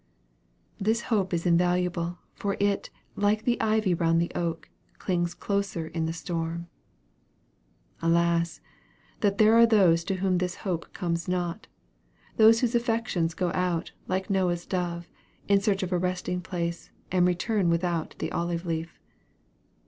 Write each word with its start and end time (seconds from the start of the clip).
This 0.79 1.01
hope 1.13 1.31
is 1.31 1.45
invaluable; 1.45 2.17
for 2.33 2.57
it, 2.59 2.89
"like 3.15 3.43
the 3.43 3.61
ivy 3.61 3.93
round 3.93 4.19
the 4.19 4.31
oak, 4.33 4.67
Clings 4.97 5.35
closer 5.35 5.89
in 5.89 6.07
the 6.07 6.11
storm." 6.11 6.65
Alas! 8.01 8.61
that 9.19 9.37
there 9.37 9.53
are 9.53 9.67
those 9.67 10.03
to 10.05 10.15
whom 10.15 10.39
this 10.39 10.55
hope 10.65 10.91
comes 10.93 11.27
not! 11.27 11.67
those 12.37 12.61
whose 12.61 12.73
affections 12.73 13.35
go 13.35 13.51
out, 13.51 13.91
like 14.07 14.27
Noah's 14.27 14.65
dove, 14.65 15.07
in 15.47 15.61
search 15.61 15.83
of 15.83 15.91
a 15.91 15.99
resting 15.99 16.41
place; 16.41 16.89
and 17.11 17.27
return 17.27 17.69
without 17.69 18.15
the 18.17 18.31
olive 18.31 18.65
leaf. 18.65 18.97